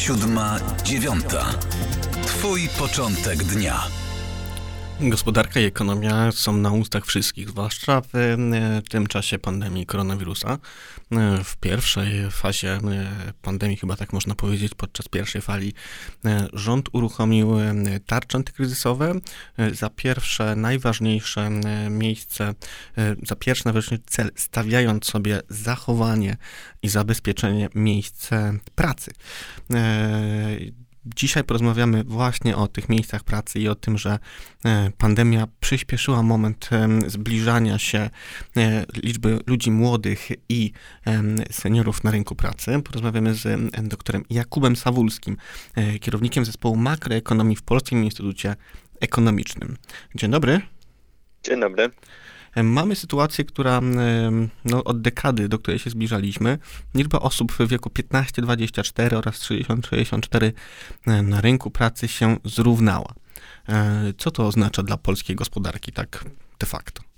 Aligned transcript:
siódma, 0.00 0.58
dziewiąta. 0.84 1.50
Twój 2.26 2.68
początek 2.78 3.44
dnia. 3.44 3.99
Gospodarka 5.08 5.60
i 5.60 5.64
ekonomia 5.64 6.32
są 6.32 6.56
na 6.56 6.72
ustach 6.72 7.06
wszystkich, 7.06 7.48
zwłaszcza 7.48 8.00
w 8.00 8.14
e, 8.14 8.36
tym 8.88 9.06
czasie 9.06 9.38
pandemii 9.38 9.86
koronawirusa. 9.86 10.58
E, 11.12 11.44
w 11.44 11.56
pierwszej 11.56 12.30
fazie 12.30 12.72
e, 12.72 12.80
pandemii, 13.42 13.76
chyba 13.76 13.96
tak 13.96 14.12
można 14.12 14.34
powiedzieć, 14.34 14.74
podczas 14.74 15.08
pierwszej 15.08 15.42
fali, 15.42 15.72
rząd 16.52 16.88
uruchomił 16.92 17.56
tarcze 18.06 18.38
antykryzysowe. 18.38 19.14
Za 19.72 19.90
pierwsze, 19.90 20.56
najważniejsze 20.56 21.50
miejsce, 21.90 22.54
za 23.22 23.36
pierwszy 23.36 23.64
najważniejszy 23.64 24.04
cel, 24.06 24.30
stawiając 24.36 25.06
sobie 25.06 25.40
zachowanie 25.48 26.36
i 26.82 26.88
zabezpieczenie 26.88 27.68
miejsc 27.74 28.30
pracy 28.74 29.12
Dzisiaj 31.06 31.44
porozmawiamy 31.44 32.04
właśnie 32.04 32.56
o 32.56 32.68
tych 32.68 32.88
miejscach 32.88 33.24
pracy 33.24 33.58
i 33.58 33.68
o 33.68 33.74
tym, 33.74 33.98
że 33.98 34.18
e, 34.64 34.90
pandemia 34.98 35.48
przyspieszyła 35.60 36.22
moment 36.22 36.70
zbliżania 37.06 37.78
się 37.78 38.10
e, 38.56 38.84
liczby 39.02 39.38
ludzi 39.46 39.70
młodych 39.70 40.28
i 40.48 40.72
seniorów 41.50 42.04
na 42.04 42.10
rynku 42.10 42.34
pracy. 42.34 42.82
Porozmawiamy 42.84 43.34
z 43.34 43.72
doktorem 43.88 44.24
Jakubem 44.30 44.76
Sawulskim, 44.76 45.36
e, 45.74 45.98
kierownikiem 45.98 46.44
zespołu 46.44 46.76
makroekonomii 46.76 47.56
w 47.56 47.62
Polskim 47.62 48.04
Instytucie 48.04 48.56
Ekonomicznym. 49.00 49.76
Dzień 50.14 50.30
dobry. 50.30 50.60
Dzień 51.42 51.60
dobry. 51.60 51.90
Mamy 52.56 52.96
sytuację, 52.96 53.44
która 53.44 53.80
no, 54.64 54.84
od 54.84 55.00
dekady, 55.00 55.48
do 55.48 55.58
której 55.58 55.78
się 55.78 55.90
zbliżaliśmy, 55.90 56.58
liczba 56.94 57.18
osób 57.18 57.52
w 57.52 57.68
wieku 57.68 57.90
15-24 57.90 59.14
oraz 59.14 59.38
60-64 59.38 60.52
na 61.22 61.40
rynku 61.40 61.70
pracy 61.70 62.08
się 62.08 62.36
zrównała. 62.44 63.14
E, 63.68 64.12
co 64.18 64.30
to 64.30 64.46
oznacza 64.46 64.82
dla 64.82 64.96
polskiej 64.96 65.36
gospodarki 65.36 65.92
tak 65.92 66.24
de 66.58 66.66
facto? 66.66 67.09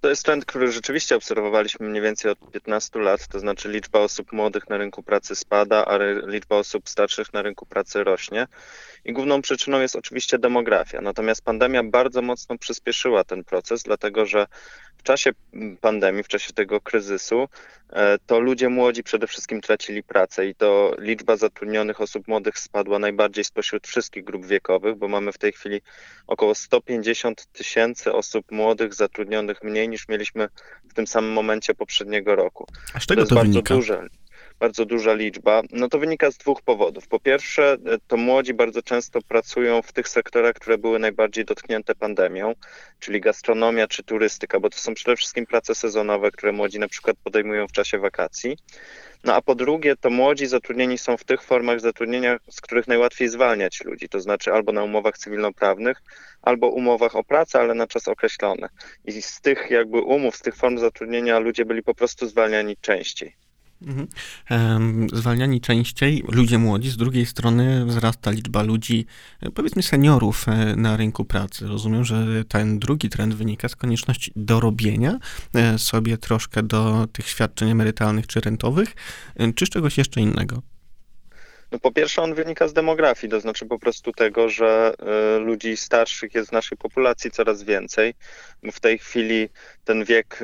To 0.00 0.08
jest 0.08 0.24
trend, 0.24 0.44
który 0.44 0.72
rzeczywiście 0.72 1.16
obserwowaliśmy 1.16 1.88
mniej 1.88 2.02
więcej 2.02 2.30
od 2.30 2.50
15 2.50 2.98
lat, 2.98 3.28
to 3.28 3.38
znaczy 3.38 3.68
liczba 3.68 3.98
osób 3.98 4.32
młodych 4.32 4.68
na 4.68 4.76
rynku 4.76 5.02
pracy 5.02 5.36
spada, 5.36 5.84
a 5.84 5.98
liczba 6.26 6.56
osób 6.56 6.88
starszych 6.88 7.32
na 7.32 7.42
rynku 7.42 7.66
pracy 7.66 8.04
rośnie. 8.04 8.46
I 9.04 9.12
główną 9.12 9.42
przyczyną 9.42 9.80
jest 9.80 9.96
oczywiście 9.96 10.38
demografia. 10.38 11.00
Natomiast 11.00 11.44
pandemia 11.44 11.82
bardzo 11.82 12.22
mocno 12.22 12.58
przyspieszyła 12.58 13.24
ten 13.24 13.44
proces, 13.44 13.82
dlatego 13.82 14.26
że 14.26 14.46
czasie 15.06 15.30
pandemii, 15.80 16.22
w 16.22 16.28
czasie 16.28 16.52
tego 16.52 16.80
kryzysu, 16.80 17.48
e, 17.92 18.18
to 18.26 18.40
ludzie 18.40 18.68
młodzi 18.68 19.02
przede 19.02 19.26
wszystkim 19.26 19.60
tracili 19.60 20.02
pracę 20.02 20.46
i 20.46 20.54
to 20.54 20.94
liczba 20.98 21.36
zatrudnionych 21.36 22.00
osób 22.00 22.28
młodych 22.28 22.58
spadła 22.58 22.98
najbardziej 22.98 23.44
spośród 23.44 23.86
wszystkich 23.86 24.24
grup 24.24 24.46
wiekowych, 24.46 24.96
bo 24.96 25.08
mamy 25.08 25.32
w 25.32 25.38
tej 25.38 25.52
chwili 25.52 25.80
około 26.26 26.54
150 26.54 27.46
tysięcy 27.46 28.12
osób 28.12 28.52
młodych 28.52 28.94
zatrudnionych 28.94 29.62
mniej 29.62 29.88
niż 29.88 30.08
mieliśmy 30.08 30.48
w 30.88 30.94
tym 30.94 31.06
samym 31.06 31.32
momencie 31.32 31.74
poprzedniego 31.74 32.36
roku. 32.36 32.66
A 32.94 33.00
z 33.00 33.06
czego 33.06 33.26
to, 33.26 33.34
to 33.34 33.42
wynika? 33.42 33.74
Duże 33.74 34.08
bardzo 34.60 34.84
duża 34.84 35.14
liczba, 35.14 35.62
no 35.72 35.88
to 35.88 35.98
wynika 35.98 36.30
z 36.30 36.38
dwóch 36.38 36.62
powodów. 36.62 37.08
Po 37.08 37.20
pierwsze, 37.20 37.72
e, 37.72 37.98
to 38.06 38.16
młodzi 38.16 38.54
bardzo 38.54 38.82
często 38.82 39.22
pracują 39.28 39.82
w 39.82 39.92
tych 39.92 40.08
sektorach, 40.08 40.54
które 40.54 40.78
były 40.78 40.98
najbardziej 40.98 41.44
dotknięte 41.44 41.94
pandemią, 41.94 42.54
czyli 42.98 43.20
gastronomia 43.20 43.88
czy 43.88 44.02
turystyka, 44.02 44.60
bo 44.60 44.70
to 44.70 44.78
są 44.78 44.94
przede 44.94 45.16
wszystkim 45.16 45.46
prace 45.46 45.74
sezonowe, 45.74 46.30
które 46.30 46.52
młodzi 46.52 46.78
na 46.78 46.88
przykład 46.88 47.16
podejmują 47.24 47.68
w 47.68 47.72
czasie 47.72 47.98
wakacji. 47.98 48.56
No 49.24 49.34
a 49.34 49.42
po 49.42 49.54
drugie, 49.54 49.96
to 49.96 50.10
młodzi 50.10 50.46
zatrudnieni 50.46 50.98
są 50.98 51.16
w 51.16 51.24
tych 51.24 51.42
formach 51.42 51.80
zatrudnienia, 51.80 52.38
z 52.50 52.60
których 52.60 52.88
najłatwiej 52.88 53.28
zwalniać 53.28 53.84
ludzi, 53.84 54.08
to 54.08 54.20
znaczy 54.20 54.52
albo 54.52 54.72
na 54.72 54.82
umowach 54.82 55.18
cywilnoprawnych, 55.18 56.02
albo 56.42 56.68
umowach 56.68 57.16
o 57.16 57.24
pracę, 57.24 57.60
ale 57.60 57.74
na 57.74 57.86
czas 57.86 58.08
określony. 58.08 58.68
I 59.04 59.22
z 59.22 59.40
tych 59.40 59.70
jakby 59.70 60.00
umów, 60.00 60.36
z 60.36 60.42
tych 60.42 60.56
form 60.56 60.78
zatrudnienia 60.78 61.38
ludzie 61.38 61.64
byli 61.64 61.82
po 61.82 61.94
prostu 61.94 62.28
zwalniani 62.28 62.76
częściej. 62.80 63.45
Mhm. 63.82 64.06
Zwalniani 65.12 65.60
częściej 65.60 66.24
ludzie 66.28 66.58
młodzi, 66.58 66.90
z 66.90 66.96
drugiej 66.96 67.26
strony 67.26 67.86
wzrasta 67.86 68.30
liczba 68.30 68.62
ludzi, 68.62 69.06
e, 69.40 69.50
powiedzmy 69.50 69.82
seniorów 69.82 70.48
e, 70.48 70.76
na 70.76 70.96
rynku 70.96 71.24
pracy. 71.24 71.66
Rozumiem, 71.66 72.04
że 72.04 72.44
ten 72.44 72.78
drugi 72.78 73.08
trend 73.08 73.34
wynika 73.34 73.68
z 73.68 73.76
konieczności 73.76 74.32
dorobienia 74.36 75.18
e, 75.54 75.78
sobie 75.78 76.18
troszkę 76.18 76.62
do 76.62 77.08
tych 77.12 77.28
świadczeń 77.28 77.70
emerytalnych 77.70 78.26
czy 78.26 78.40
rentowych, 78.40 78.94
czy 79.54 79.66
z 79.66 79.68
czegoś 79.68 79.98
jeszcze 79.98 80.20
innego. 80.20 80.62
No 81.72 81.78
po 81.78 81.92
pierwsze 81.92 82.22
on 82.22 82.34
wynika 82.34 82.68
z 82.68 82.72
demografii, 82.72 83.30
to 83.30 83.40
znaczy 83.40 83.66
po 83.66 83.78
prostu 83.78 84.12
tego, 84.12 84.48
że 84.48 84.94
y, 85.36 85.38
ludzi 85.38 85.76
starszych 85.76 86.34
jest 86.34 86.48
w 86.48 86.52
naszej 86.52 86.78
populacji 86.78 87.30
coraz 87.30 87.62
więcej. 87.62 88.14
W 88.62 88.80
tej 88.80 88.98
chwili 88.98 89.48
ten 89.84 90.04
wiek 90.04 90.40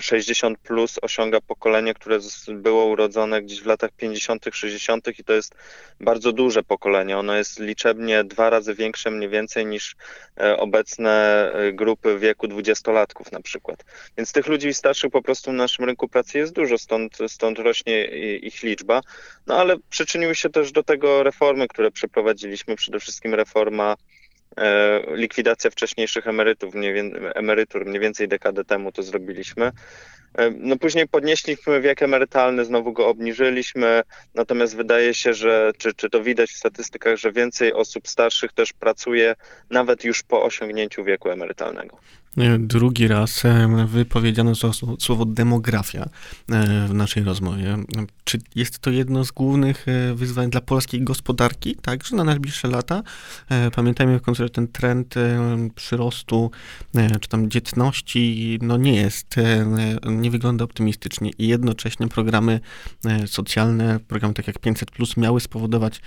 60 0.00 0.58
y, 0.58 0.60
plus 0.62 0.98
osiąga 1.02 1.40
pokolenie, 1.40 1.94
które 1.94 2.18
było 2.48 2.84
urodzone 2.86 3.42
gdzieś 3.42 3.60
w 3.60 3.66
latach 3.66 3.90
50., 3.92 4.44
60. 4.52 5.18
i 5.18 5.24
to 5.24 5.32
jest 5.32 5.54
bardzo 6.00 6.32
duże 6.32 6.62
pokolenie. 6.62 7.18
Ono 7.18 7.36
jest 7.36 7.60
liczebnie 7.60 8.24
dwa 8.24 8.50
razy 8.50 8.74
większe 8.74 9.10
mniej 9.10 9.28
więcej 9.28 9.66
niż 9.66 9.96
e, 10.40 10.56
obecne 10.56 11.12
e, 11.52 11.72
grupy 11.72 12.18
wieku 12.18 12.48
dwudziestolatków 12.48 13.32
na 13.32 13.40
przykład. 13.40 13.84
Więc 14.16 14.32
tych 14.32 14.46
ludzi 14.46 14.74
starszych 14.74 15.10
po 15.10 15.22
prostu 15.22 15.50
w 15.50 15.54
naszym 15.54 15.84
rynku 15.84 16.08
pracy 16.08 16.38
jest 16.38 16.52
dużo, 16.52 16.78
stąd, 16.78 17.18
stąd 17.28 17.58
rośnie 17.58 18.04
ich 18.36 18.62
liczba. 18.62 19.00
No 19.46 19.56
ale 19.56 19.76
przyczyniły 19.90 20.34
się 20.34 20.50
też 20.54 20.72
do 20.72 20.82
tego 20.82 21.22
reformy, 21.22 21.68
które 21.68 21.90
przeprowadziliśmy, 21.90 22.76
przede 22.76 23.00
wszystkim 23.00 23.34
reforma 23.34 23.96
e, 24.56 25.00
likwidacja 25.16 25.70
wcześniejszych 25.70 26.26
emerytów, 26.26 26.74
mniej, 26.74 27.12
emerytur, 27.34 27.86
mniej 27.86 28.00
więcej 28.00 28.28
dekadę 28.28 28.64
temu 28.64 28.92
to 28.92 29.02
zrobiliśmy. 29.02 29.72
E, 30.38 30.50
no 30.50 30.76
później 30.76 31.08
podnieśliśmy 31.08 31.80
wiek 31.80 32.02
emerytalny, 32.02 32.64
znowu 32.64 32.92
go 32.92 33.08
obniżyliśmy, 33.08 34.02
natomiast 34.34 34.76
wydaje 34.76 35.14
się, 35.14 35.34
że, 35.34 35.72
czy, 35.78 35.94
czy 35.94 36.10
to 36.10 36.22
widać 36.22 36.50
w 36.50 36.56
statystykach, 36.56 37.16
że 37.16 37.32
więcej 37.32 37.72
osób 37.72 38.08
starszych 38.08 38.52
też 38.52 38.72
pracuje 38.72 39.34
nawet 39.70 40.04
już 40.04 40.22
po 40.22 40.42
osiągnięciu 40.42 41.04
wieku 41.04 41.30
emerytalnego. 41.30 41.98
Drugi 42.58 43.08
raz 43.08 43.44
e, 43.44 43.86
wypowiedziano 43.86 44.52
słowo 44.98 45.24
demografia 45.24 46.08
e, 46.50 46.88
w 46.88 46.94
naszej 46.94 47.24
rozmowie. 47.24 47.76
Czy 48.24 48.38
jest 48.54 48.78
to 48.78 48.90
jedno 48.90 49.24
z 49.24 49.30
głównych 49.30 49.88
e, 49.88 50.14
wyzwań 50.14 50.50
dla 50.50 50.60
polskiej 50.60 51.02
gospodarki, 51.02 51.76
także 51.76 52.16
na 52.16 52.24
najbliższe 52.24 52.68
lata? 52.68 53.02
Pamiętajmy 53.74 54.18
w 54.18 54.22
końcu, 54.22 54.42
że 54.42 54.50
ten 54.50 54.68
trend 54.68 55.14
przyrostu 55.74 56.50
czy 57.20 57.28
tam 57.28 57.50
dzietności 57.50 58.58
no 58.62 58.76
nie 58.76 58.94
jest, 58.96 59.34
nie 60.06 60.30
wygląda 60.30 60.64
optymistycznie 60.64 61.30
i 61.38 61.48
jednocześnie 61.48 62.08
programy 62.08 62.60
socjalne, 63.26 64.00
programy 64.00 64.34
tak 64.34 64.46
jak 64.46 64.58
500 64.58 64.90
plus 64.90 65.16
miały 65.16 65.40
spowodować 65.40 66.00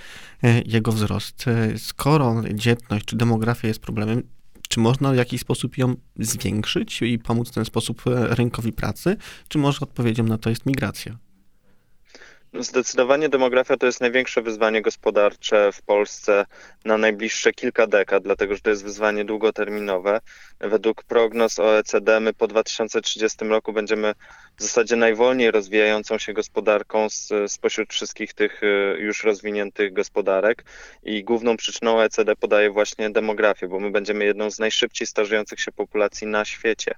jego 0.65 0.91
wzrost. 0.91 1.45
Skoro 1.77 2.43
dzietność 2.53 3.05
czy 3.05 3.15
demografia 3.15 3.67
jest 3.67 3.79
problemem, 3.79 4.23
czy 4.67 4.79
można 4.79 5.11
w 5.11 5.15
jakiś 5.15 5.41
sposób 5.41 5.77
ją 5.77 5.95
zwiększyć 6.19 7.01
i 7.01 7.19
pomóc 7.19 7.49
w 7.49 7.53
ten 7.53 7.65
sposób 7.65 8.07
e, 8.07 8.35
rynkowi 8.35 8.73
pracy, 8.73 9.17
czy 9.47 9.57
może 9.57 9.79
odpowiedzią 9.81 10.23
na 10.23 10.37
to 10.37 10.49
jest 10.49 10.65
migracja? 10.65 11.17
Zdecydowanie 12.53 13.29
demografia 13.29 13.77
to 13.77 13.85
jest 13.85 14.01
największe 14.01 14.41
wyzwanie 14.41 14.81
gospodarcze 14.81 15.71
w 15.71 15.81
Polsce 15.81 16.45
na 16.85 16.97
najbliższe 16.97 17.51
kilka 17.53 17.87
dekad, 17.87 18.23
dlatego 18.23 18.55
że 18.55 18.61
to 18.61 18.69
jest 18.69 18.83
wyzwanie 18.83 19.25
długoterminowe. 19.25 20.19
Według 20.59 21.03
prognoz 21.03 21.59
OECD 21.59 22.19
my 22.19 22.33
po 22.33 22.47
2030 22.47 23.45
roku 23.45 23.73
będziemy 23.73 24.13
w 24.57 24.63
zasadzie 24.63 24.95
najwolniej 24.95 25.51
rozwijającą 25.51 26.17
się 26.17 26.33
gospodarką 26.33 27.09
z, 27.09 27.51
spośród 27.51 27.93
wszystkich 27.93 28.33
tych 28.33 28.63
y, 28.63 28.97
już 28.99 29.23
rozwiniętych 29.23 29.93
gospodarek 29.93 30.63
i 31.03 31.23
główną 31.23 31.57
przyczyną 31.57 31.95
OECD 31.95 32.35
podaje 32.35 32.69
właśnie 32.69 33.09
demografię, 33.09 33.67
bo 33.67 33.79
my 33.79 33.91
będziemy 33.91 34.25
jedną 34.25 34.51
z 34.51 34.59
najszybciej 34.59 35.07
starzejących 35.07 35.59
się 35.59 35.71
populacji 35.71 36.27
na 36.27 36.45
świecie. 36.45 36.95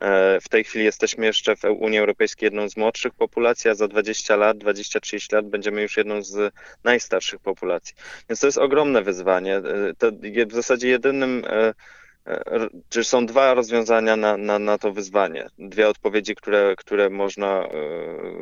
E, 0.00 0.40
w 0.40 0.48
tej 0.48 0.64
chwili 0.64 0.84
jesteśmy 0.84 1.26
jeszcze 1.26 1.56
w 1.56 1.64
Unii 1.64 1.98
Europejskiej 1.98 2.46
jedną 2.46 2.68
z 2.68 2.76
młodszych 2.76 3.14
populacji, 3.14 3.70
a 3.70 3.74
za 3.74 3.88
20 3.88 4.36
lat, 4.36 4.56
20-30 4.56 5.34
lat 5.34 5.48
będziemy 5.48 5.82
już 5.82 5.96
jedną 5.96 6.22
z 6.22 6.54
najstarszych 6.84 7.40
populacji. 7.40 7.94
Więc 8.28 8.40
to 8.40 8.46
jest 8.46 8.58
ogromne 8.58 9.02
wyzwanie. 9.02 9.56
E, 9.56 9.62
to 9.98 10.10
w 10.46 10.52
zasadzie 10.52 10.88
jedynym 10.88 11.42
e, 11.46 11.74
czy 12.88 13.04
są 13.04 13.26
dwa 13.26 13.54
rozwiązania 13.54 14.16
na, 14.16 14.36
na, 14.36 14.58
na 14.58 14.78
to 14.78 14.92
wyzwanie, 14.92 15.46
dwie 15.58 15.88
odpowiedzi, 15.88 16.34
które, 16.34 16.74
które, 16.76 17.10
można, 17.10 17.64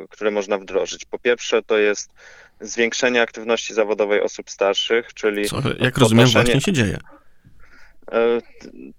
które 0.09 0.31
można 0.31 0.57
wdrożyć. 0.57 1.05
Po 1.05 1.19
pierwsze, 1.19 1.61
to 1.61 1.77
jest 1.77 2.09
zwiększenie 2.61 3.21
aktywności 3.21 3.73
zawodowej 3.73 4.21
osób 4.21 4.49
starszych, 4.49 5.13
czyli. 5.13 5.49
Co, 5.49 5.61
jak 5.79 5.97
rozumiem, 5.97 6.27
właśnie 6.27 6.61
się 6.61 6.73
dzieje. 6.73 6.97
E, 8.11 8.41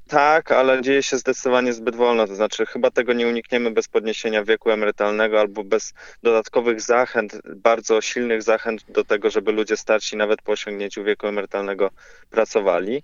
tak, 0.08 0.52
ale 0.52 0.82
dzieje 0.82 1.02
się 1.02 1.18
zdecydowanie 1.18 1.72
zbyt 1.72 1.96
wolno. 1.96 2.26
To 2.26 2.34
znaczy, 2.34 2.66
chyba 2.66 2.90
tego 2.90 3.12
nie 3.12 3.28
unikniemy 3.28 3.70
bez 3.70 3.88
podniesienia 3.88 4.44
wieku 4.44 4.70
emerytalnego 4.70 5.40
albo 5.40 5.64
bez 5.64 5.94
dodatkowych 6.22 6.80
zachęt, 6.80 7.40
bardzo 7.56 8.00
silnych 8.00 8.42
zachęt 8.42 8.84
do 8.88 9.04
tego, 9.04 9.30
żeby 9.30 9.52
ludzie 9.52 9.76
starsi 9.76 10.16
nawet 10.16 10.42
po 10.42 10.52
osiągnięciu 10.52 11.04
wieku 11.04 11.26
emerytalnego 11.26 11.90
pracowali. 12.30 13.02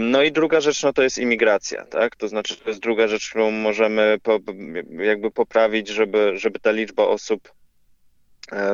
No 0.00 0.22
i 0.22 0.32
druga 0.32 0.60
rzecz, 0.60 0.82
no 0.82 0.92
to 0.92 1.02
jest 1.02 1.18
imigracja, 1.18 1.84
tak? 1.84 2.16
To 2.16 2.28
znaczy, 2.28 2.56
to 2.56 2.70
jest 2.70 2.80
druga 2.80 3.08
rzecz, 3.08 3.30
którą 3.30 3.50
możemy 3.50 4.18
po, 4.22 4.38
jakby 4.90 5.30
poprawić, 5.30 5.88
żeby, 5.88 6.32
żeby 6.38 6.60
ta 6.60 6.70
liczba 6.70 7.02
osób 7.02 7.52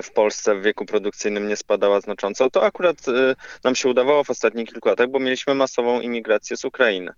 w 0.03 0.11
Polsce 0.11 0.55
w 0.55 0.63
wieku 0.63 0.87
produkcyjnym 0.87 1.49
nie 1.49 1.57
spadała 1.57 2.01
znacząco. 2.01 2.51
To 2.51 2.65
akurat 2.65 3.09
e, 3.09 3.35
nam 3.65 3.75
się 3.75 3.89
udawało 3.89 4.25
w 4.25 4.31
ostatnich 4.31 4.69
kilku 4.69 4.89
latach, 4.89 5.11
bo 5.11 5.19
mieliśmy 5.19 5.55
masową 5.55 6.01
imigrację 6.01 6.57
z 6.57 6.65
Ukrainy. 6.65 7.13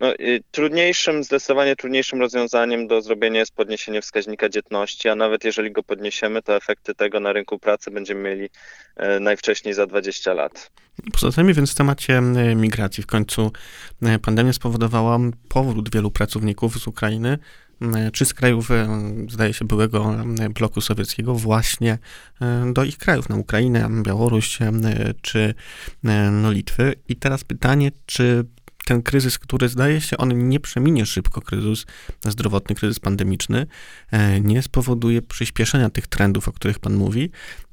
No, 0.00 0.12
trudniejszym, 0.50 1.24
zdecydowanie 1.24 1.76
trudniejszym 1.76 2.20
rozwiązaniem 2.20 2.86
do 2.86 3.02
zrobienia 3.02 3.40
jest 3.40 3.54
podniesienie 3.54 4.02
wskaźnika 4.02 4.48
dzietności, 4.48 5.08
a 5.08 5.14
nawet 5.14 5.44
jeżeli 5.44 5.72
go 5.72 5.82
podniesiemy, 5.82 6.42
to 6.42 6.56
efekty 6.56 6.94
tego 6.94 7.20
na 7.20 7.32
rynku 7.32 7.58
pracy 7.58 7.90
będziemy 7.90 8.20
mieli 8.30 8.48
e, 8.96 9.20
najwcześniej 9.20 9.74
za 9.74 9.86
20 9.86 10.34
lat. 10.34 10.70
Pozostajemy 11.12 11.54
więc 11.54 11.72
w 11.72 11.74
temacie 11.74 12.20
migracji. 12.56 13.02
W 13.02 13.06
końcu 13.06 13.52
pandemia 14.22 14.52
spowodowała 14.52 15.18
powrót 15.48 15.94
wielu 15.94 16.10
pracowników 16.10 16.78
z 16.78 16.86
Ukrainy 16.86 17.38
czy 18.12 18.24
z 18.24 18.34
krajów, 18.34 18.68
zdaje 19.30 19.52
się, 19.52 19.64
byłego 19.64 20.16
bloku 20.54 20.80
sowieckiego 20.80 21.34
właśnie 21.34 21.98
do 22.72 22.84
ich 22.84 22.98
krajów, 22.98 23.28
na 23.28 23.36
Ukrainę, 23.36 23.88
Białoruś 24.02 24.58
czy 25.22 25.54
no, 26.32 26.52
Litwy. 26.52 26.94
I 27.08 27.16
teraz 27.16 27.44
pytanie, 27.44 27.92
czy 28.06 28.44
ten 28.84 29.02
kryzys, 29.02 29.38
który 29.38 29.68
zdaje 29.68 30.00
się, 30.00 30.16
on 30.16 30.48
nie 30.48 30.60
przeminie 30.60 31.06
szybko, 31.06 31.40
kryzys 31.40 31.86
zdrowotny, 32.24 32.74
kryzys 32.74 33.00
pandemiczny, 33.00 33.66
e, 34.10 34.40
nie 34.40 34.62
spowoduje 34.62 35.22
przyspieszenia 35.22 35.90
tych 35.90 36.06
trendów, 36.06 36.48
o 36.48 36.52
których 36.52 36.78
Pan 36.78 36.94
mówi. 36.94 37.30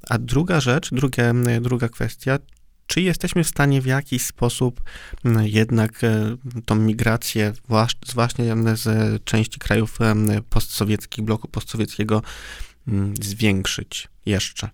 A 0.10 0.18
druga 0.18 0.60
rzecz, 0.60 0.90
druga, 0.94 1.34
druga 1.62 1.90
kwestia, 1.90 2.40
czy 2.90 3.02
jesteśmy 3.02 3.44
w 3.44 3.48
stanie 3.48 3.82
w 3.82 3.86
jakiś 3.86 4.26
sposób 4.26 4.82
jednak 5.44 6.04
e, 6.04 6.36
tą 6.66 6.76
migrację 6.76 7.54
właśnie 8.14 8.46
z 8.76 9.24
części 9.24 9.60
krajów 9.60 9.98
postsowieckich, 10.50 11.26
bloku 11.26 11.48
postsowieckiego 11.48 12.22
zwiększyć 13.22 14.08
jeszcze? 14.26 14.70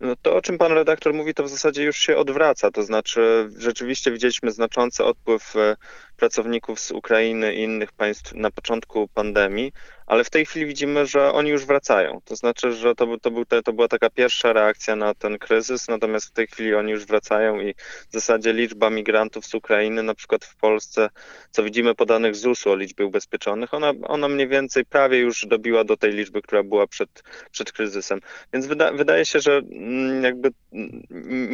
No 0.00 0.16
to, 0.22 0.36
o 0.36 0.42
czym 0.42 0.58
pan 0.58 0.72
redaktor 0.72 1.14
mówi, 1.14 1.34
to 1.34 1.44
w 1.44 1.48
zasadzie 1.48 1.84
już 1.84 1.96
się 1.96 2.16
odwraca. 2.16 2.70
To 2.70 2.82
znaczy, 2.82 3.50
rzeczywiście 3.58 4.12
widzieliśmy 4.12 4.52
znaczący 4.52 5.04
odpływ 5.04 5.56
e, 5.56 5.76
pracowników 6.16 6.80
z 6.80 6.90
Ukrainy 6.90 7.54
i 7.54 7.62
innych 7.62 7.92
państw 7.92 8.34
na 8.34 8.50
początku 8.50 9.08
pandemii, 9.08 9.72
ale 10.08 10.24
w 10.24 10.30
tej 10.30 10.46
chwili 10.46 10.66
widzimy, 10.66 11.06
że 11.06 11.32
oni 11.32 11.50
już 11.50 11.66
wracają. 11.66 12.20
To 12.24 12.36
znaczy, 12.36 12.72
że 12.72 12.94
to, 12.94 13.18
to, 13.22 13.30
był, 13.30 13.44
to 13.64 13.72
była 13.72 13.88
taka 13.88 14.10
pierwsza 14.10 14.52
reakcja 14.52 14.96
na 14.96 15.14
ten 15.14 15.38
kryzys, 15.38 15.88
natomiast 15.88 16.26
w 16.26 16.30
tej 16.30 16.46
chwili 16.46 16.74
oni 16.74 16.92
już 16.92 17.06
wracają 17.06 17.60
i 17.60 17.74
w 18.08 18.12
zasadzie 18.12 18.52
liczba 18.52 18.90
migrantów 18.90 19.46
z 19.46 19.54
Ukrainy, 19.54 20.02
na 20.02 20.14
przykład 20.14 20.44
w 20.44 20.56
Polsce, 20.56 21.08
co 21.50 21.62
widzimy 21.62 21.94
po 21.94 22.06
danych 22.06 22.36
ZUS-u 22.36 22.70
o 22.70 22.76
liczbie 22.76 23.06
ubezpieczonych, 23.06 23.74
ona, 23.74 23.92
ona 24.06 24.28
mniej 24.28 24.48
więcej 24.48 24.84
prawie 24.84 25.18
już 25.18 25.46
dobiła 25.46 25.84
do 25.84 25.96
tej 25.96 26.12
liczby, 26.12 26.42
która 26.42 26.62
była 26.62 26.86
przed, 26.86 27.22
przed 27.50 27.72
kryzysem. 27.72 28.20
Więc 28.52 28.66
wyda, 28.66 28.92
wydaje 28.92 29.24
się, 29.24 29.40
że 29.40 29.56
mm, 29.56 30.24
jakby 30.24 30.50
mm, 30.72 31.06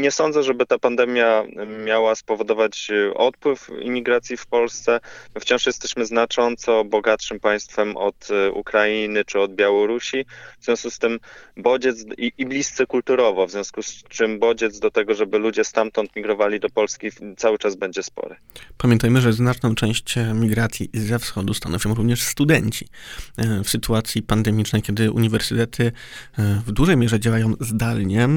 nie 0.02 0.10
sądzę, 0.10 0.42
żeby 0.42 0.66
ta 0.66 0.78
pandemia 0.78 1.44
miała 1.84 2.14
spowodować 2.14 2.88
odpływ 3.14 3.70
imigracji 3.80 4.36
w 4.36 4.46
Polsce. 4.46 5.00
My 5.34 5.40
wciąż 5.40 5.66
jesteśmy 5.66 6.06
znacząco 6.06 6.84
bogatszym 6.84 7.40
państwem 7.40 7.96
od 7.96 8.30
e, 8.30 8.43
Ukrainy 8.50 9.24
czy 9.24 9.40
od 9.40 9.54
Białorusi. 9.54 10.24
W 10.60 10.64
związku 10.64 10.90
z 10.90 10.98
tym 10.98 11.20
bodziec 11.56 12.04
i, 12.18 12.32
i 12.38 12.46
bliscy 12.46 12.86
kulturowo, 12.86 13.46
w 13.46 13.50
związku 13.50 13.82
z 13.82 14.02
czym 14.08 14.38
bodziec 14.38 14.78
do 14.78 14.90
tego, 14.90 15.14
żeby 15.14 15.38
ludzie 15.38 15.64
stamtąd 15.64 16.16
migrowali 16.16 16.60
do 16.60 16.70
Polski 16.70 17.10
cały 17.36 17.58
czas 17.58 17.76
będzie 17.76 18.02
spory. 18.02 18.36
Pamiętajmy, 18.78 19.20
że 19.20 19.32
znaczną 19.32 19.74
część 19.74 20.14
migracji 20.34 20.90
ze 20.94 21.18
wschodu 21.18 21.54
stanowią 21.54 21.94
również 21.94 22.22
studenci. 22.22 22.88
E, 23.36 23.64
w 23.64 23.70
sytuacji 23.70 24.22
pandemicznej, 24.22 24.82
kiedy 24.82 25.10
uniwersytety 25.10 25.92
e, 26.38 26.62
w 26.66 26.72
dużej 26.72 26.96
mierze 26.96 27.20
działają 27.20 27.54
zdalnie, 27.60 28.28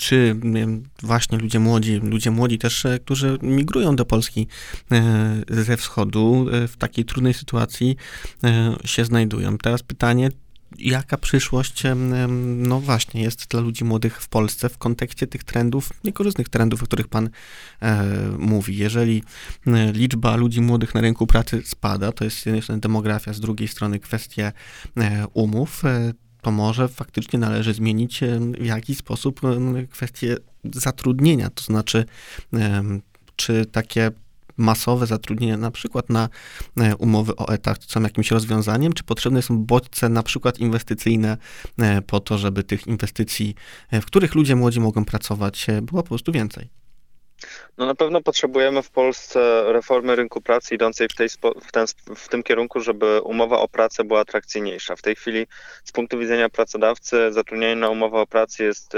czy 0.00 0.36
właśnie 1.02 1.38
ludzie 1.38 1.60
młodzi, 1.60 1.96
ludzie 1.96 2.30
młodzi 2.30 2.58
też, 2.58 2.86
e, 2.86 2.98
którzy 2.98 3.38
migrują 3.42 3.96
do 3.96 4.04
Polski 4.04 4.46
e, 4.92 5.42
ze 5.48 5.76
wschodu, 5.76 6.46
e, 6.52 6.68
w 6.68 6.76
takiej 6.76 7.04
trudnej 7.04 7.34
sytuacji 7.34 7.96
się 8.84 9.04
znajdują. 9.04 9.58
Teraz 9.58 9.82
pytanie, 9.82 10.30
jaka 10.78 11.16
przyszłość, 11.18 11.82
no 12.56 12.80
właśnie, 12.80 13.22
jest 13.22 13.48
dla 13.48 13.60
ludzi 13.60 13.84
młodych 13.84 14.22
w 14.22 14.28
Polsce 14.28 14.68
w 14.68 14.78
kontekście 14.78 15.26
tych 15.26 15.44
trendów, 15.44 15.90
niekorzystnych 16.04 16.48
trendów, 16.48 16.82
o 16.82 16.86
których 16.86 17.08
Pan 17.08 17.30
mówi. 18.38 18.76
Jeżeli 18.76 19.22
liczba 19.92 20.36
ludzi 20.36 20.60
młodych 20.60 20.94
na 20.94 21.00
rynku 21.00 21.26
pracy 21.26 21.62
spada, 21.64 22.12
to 22.12 22.24
jest 22.24 22.38
z 22.38 22.46
jednej 22.46 22.62
strony 22.62 22.80
demografia, 22.80 23.32
z 23.32 23.40
drugiej 23.40 23.68
strony 23.68 23.98
kwestie 23.98 24.52
e, 24.96 25.26
umów, 25.34 25.82
to 26.42 26.50
może 26.50 26.88
faktycznie 26.88 27.38
należy 27.38 27.74
zmienić 27.74 28.20
w 28.60 28.64
jakiś 28.64 28.98
sposób 28.98 29.40
kwestię 29.90 30.36
zatrudnienia, 30.64 31.50
to 31.50 31.64
znaczy 31.64 32.04
czy 33.36 33.66
takie 33.66 34.10
masowe 34.60 35.06
zatrudnienie, 35.06 35.56
na 35.56 35.70
przykład 35.70 36.10
na 36.10 36.28
e, 36.76 36.96
umowy 36.96 37.36
o 37.36 37.48
etat, 37.48 37.84
są 37.84 38.02
jakimś 38.02 38.30
rozwiązaniem, 38.30 38.92
czy 38.92 39.04
potrzebne 39.04 39.42
są 39.42 39.64
bodźce, 39.64 40.08
na 40.08 40.22
przykład 40.22 40.58
inwestycyjne, 40.58 41.36
e, 41.78 42.02
po 42.02 42.20
to, 42.20 42.38
żeby 42.38 42.62
tych 42.62 42.86
inwestycji, 42.86 43.54
e, 43.90 44.00
w 44.00 44.06
których 44.06 44.34
ludzie 44.34 44.56
młodzi 44.56 44.80
mogą 44.80 45.04
pracować, 45.04 45.66
było 45.82 46.02
po 46.02 46.08
prostu 46.08 46.32
więcej? 46.32 46.79
No 47.78 47.86
na 47.86 47.94
pewno 47.94 48.22
potrzebujemy 48.22 48.82
w 48.82 48.90
Polsce 48.90 49.62
reformy 49.72 50.16
rynku 50.16 50.40
pracy 50.40 50.74
idącej 50.74 51.08
w, 51.08 51.14
tej, 51.14 51.28
w, 51.62 51.72
ten, 51.72 51.86
w 52.16 52.28
tym 52.28 52.42
kierunku, 52.42 52.80
żeby 52.80 53.20
umowa 53.20 53.58
o 53.58 53.68
pracę 53.68 54.04
była 54.04 54.20
atrakcyjniejsza. 54.20 54.96
W 54.96 55.02
tej 55.02 55.16
chwili 55.16 55.46
z 55.84 55.92
punktu 55.92 56.18
widzenia 56.18 56.48
pracodawcy 56.48 57.32
zatrudnienie 57.32 57.76
na 57.76 57.88
umowę 57.90 58.18
o 58.18 58.26
pracę 58.26 58.64
jest 58.64 58.94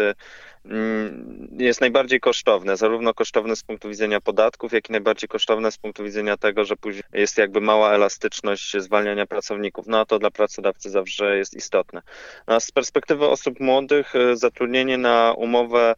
mm, 0.65 1.49
jest 1.59 1.81
najbardziej 1.81 2.21
kosztowne, 2.21 2.77
zarówno 2.77 3.15
kosztowne 3.15 3.57
z 3.57 3.63
punktu 3.63 3.89
widzenia 3.89 4.21
podatków, 4.21 4.73
jak 4.73 4.89
i 4.89 4.93
najbardziej 4.93 5.29
kosztowne 5.29 5.73
z 5.73 5.79
punktu 5.79 6.05
widzenia 6.05 6.37
tego, 6.37 6.65
że 6.65 6.77
później 6.77 7.03
jest 7.13 7.39
jakby 7.39 7.61
mała 7.61 7.95
elastyczność 7.95 8.77
zwalniania 8.79 9.27
pracowników. 9.27 9.87
No 9.87 10.01
a 10.01 10.05
to 10.05 10.19
dla 10.19 10.31
pracodawcy 10.31 10.91
zawsze 10.91 11.37
jest 11.37 11.55
istotne. 11.55 12.03
A 12.47 12.61
z 12.61 12.71
perspektywy 12.71 13.27
osób 13.27 13.61
młodych 13.61 14.15
y, 14.15 14.37
zatrudnienie 14.37 14.99
na 14.99 15.35
umowę 15.37 15.95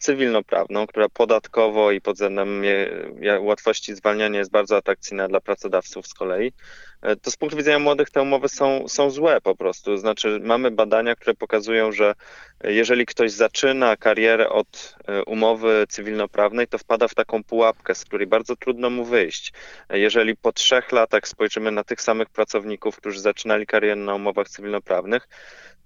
cywilnoprawną, 0.00 0.86
która 0.86 1.08
podatkowo 1.08 1.90
i 1.90 2.00
pod 2.00 2.14
względem 2.14 2.62
łatwości 3.40 3.94
zwalniania 3.94 4.38
jest 4.38 4.50
bardzo 4.50 4.76
atrakcyjna 4.76 5.28
dla 5.28 5.40
pracodawców 5.40 6.06
z 6.06 6.14
kolei, 6.14 6.52
to 7.22 7.30
z 7.30 7.36
punktu 7.36 7.56
widzenia 7.56 7.78
młodych 7.78 8.10
te 8.10 8.22
umowy 8.22 8.48
są, 8.48 8.88
są 8.88 9.10
złe 9.10 9.40
po 9.40 9.56
prostu. 9.56 9.96
Znaczy, 9.96 10.40
mamy 10.42 10.70
badania, 10.70 11.14
które 11.14 11.34
pokazują, 11.34 11.92
że 11.92 12.14
jeżeli 12.64 13.06
ktoś 13.06 13.32
zaczyna 13.32 13.96
karierę 13.96 14.48
od 14.48 14.96
e, 15.06 15.24
umowy 15.24 15.86
cywilnoprawnej, 15.88 16.68
to 16.68 16.78
wpada 16.78 17.08
w 17.08 17.14
taką 17.14 17.44
pułapkę, 17.44 17.94
z 17.94 18.04
której 18.04 18.26
bardzo 18.26 18.56
trudno 18.56 18.90
mu 18.90 19.04
wyjść. 19.04 19.52
Jeżeli 19.90 20.36
po 20.36 20.52
trzech 20.52 20.92
latach 20.92 21.28
spojrzymy 21.28 21.70
na 21.70 21.84
tych 21.84 22.00
samych 22.00 22.28
pracowników, 22.28 22.96
którzy 22.96 23.20
zaczynali 23.20 23.66
karierę 23.66 23.96
na 23.96 24.14
umowach 24.14 24.48
cywilnoprawnych, 24.48 25.28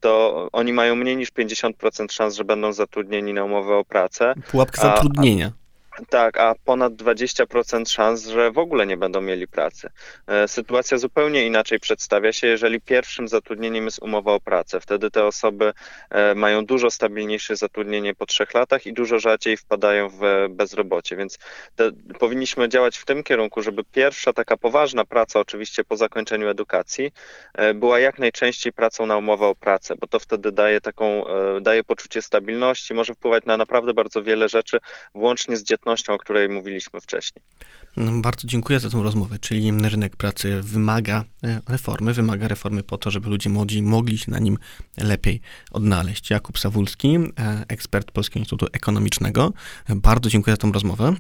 to 0.01 0.49
oni 0.53 0.73
mają 0.73 0.97
mniej 0.97 1.17
niż 1.17 1.33
50% 1.33 2.13
szans, 2.13 2.35
że 2.35 2.45
będą 2.45 2.73
zatrudnieni 2.73 3.33
na 3.33 3.45
umowę 3.45 3.77
o 3.77 3.85
pracę. 3.85 4.35
Pułapka 4.51 4.83
zatrudnienia. 4.83 5.47
A, 5.47 5.66
tak, 6.05 6.41
a 6.41 6.55
ponad 6.65 6.93
20% 6.93 7.89
szans, 7.89 8.27
że 8.27 8.51
w 8.51 8.59
ogóle 8.59 8.87
nie 8.87 8.97
będą 8.97 9.21
mieli 9.21 9.49
pracy. 9.49 9.91
E, 10.27 10.49
sytuacja 10.49 10.99
zupełnie 10.99 11.47
inaczej 11.47 11.81
przedstawia 11.81 12.33
się, 12.33 12.47
jeżeli 12.47 12.81
pierwszym 12.81 13.29
zatrudnieniem 13.29 13.85
jest 13.85 13.99
umowa 14.03 14.33
o 14.33 14.41
pracę. 14.41 14.81
Wtedy 14.81 15.11
te 15.11 15.25
osoby 15.25 15.73
e, 16.11 16.35
mają 16.35 16.67
dużo 16.67 16.91
stabilniejsze 16.91 17.57
zatrudnienie 17.57 18.15
po 18.15 18.27
trzech 18.27 18.55
latach 18.55 18.87
i 18.87 18.93
dużo 18.93 19.19
rzadziej 19.19 19.57
wpadają 19.57 20.09
w 20.09 20.21
bezrobocie. 20.51 21.17
Więc 21.17 21.39
te, 21.77 21.91
powinniśmy 22.19 22.69
działać 22.69 22.97
w 22.99 23.05
tym 23.05 23.23
kierunku, 23.23 23.63
żeby 23.63 23.85
pierwsza 23.85 24.33
taka 24.33 24.57
poważna 24.57 25.05
praca, 25.05 25.41
oczywiście 25.41 25.85
po 25.85 25.97
zakończeniu 25.97 26.49
edukacji, 26.49 27.13
e, 27.55 27.75
była 27.75 27.99
jak 27.99 28.19
najczęściej 28.19 28.73
pracą 28.73 29.07
na 29.07 29.17
umowę 29.17 29.47
o 29.47 29.55
pracę, 29.55 29.95
bo 30.01 30.07
to 30.07 30.19
wtedy 30.19 30.53
daje 30.53 30.81
taką, 30.81 31.25
daje 31.61 31.85
poczucie 31.85 32.23
stabilności, 32.23 32.95
może 32.95 33.15
wpływać 33.15 33.45
na 33.45 33.57
naprawdę 33.57 33.95
bardzo 33.95 34.23
wiele 34.23 34.49
rzeczy, 34.49 34.79
włącznie 35.15 35.57
z 35.57 35.63
dzietnością 35.63 35.86
o 36.09 36.19
której 36.19 36.49
mówiliśmy 36.49 37.01
wcześniej. 37.01 37.43
No, 37.97 38.13
bardzo 38.13 38.49
dziękuję 38.49 38.81
za 38.81 38.91
tę 38.91 39.03
rozmowę, 39.03 39.39
czyli 39.39 39.73
rynek 39.89 40.17
pracy 40.17 40.63
wymaga 40.63 41.25
e, 41.45 41.61
reformy, 41.69 42.13
wymaga 42.13 42.49
reformy 42.49 42.83
po 42.83 42.99
to, 42.99 43.11
żeby 43.11 43.29
ludzie 43.29 43.51
młodzi 43.51 43.83
mogli 43.83 44.19
się 44.19 44.31
na 44.31 44.39
nim 44.39 44.59
lepiej 44.99 45.41
odnaleźć. 45.71 46.31
Jakub 46.31 46.59
Sawulski, 46.59 47.17
e, 47.17 47.65
ekspert 47.69 48.11
Polskiego 48.11 48.39
Instytutu 48.39 48.67
Ekonomicznego. 48.73 49.53
Bardzo 49.89 50.31
dziękuję 50.31 50.53
za 50.53 50.57
tę 50.57 50.71
rozmowę. 50.73 51.15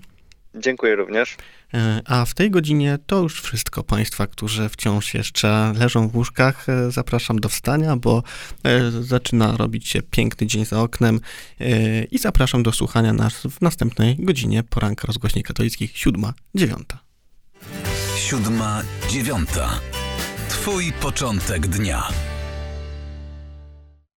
Dziękuję 0.56 0.96
również. 0.96 1.36
E, 1.75 2.00
a 2.04 2.25
w 2.25 2.34
tej 2.34 2.50
godzinie 2.50 2.98
to 3.06 3.22
już 3.22 3.42
wszystko. 3.42 3.84
Państwa, 3.84 4.26
którzy 4.26 4.68
wciąż 4.68 5.14
jeszcze 5.14 5.72
leżą 5.78 6.08
w 6.08 6.16
łóżkach, 6.16 6.68
e, 6.68 6.90
zapraszam 6.90 7.38
do 7.38 7.48
wstania, 7.48 7.96
bo 7.96 8.22
e, 8.64 8.90
zaczyna 8.90 9.56
robić 9.56 9.88
się 9.88 10.02
piękny 10.02 10.46
dzień 10.46 10.64
za 10.64 10.82
oknem 10.82 11.20
i 12.10 12.18
zapraszam 12.18 12.62
do 12.62 12.72
słuchania 12.72 13.12
nas 13.12 13.34
w 13.34 13.60
następnej 13.60 14.16
godzinie 14.18 14.62
poranka 14.62 15.06
rozgłośni 15.06 15.42
katolickich, 15.42 15.98
siódma, 15.98 16.32
dziewiąta. 16.54 16.98
Siódma, 18.16 18.82
dziewiąta. 19.10 19.80
Twój 20.48 20.92
początek 20.92 21.66
dnia. 21.66 22.08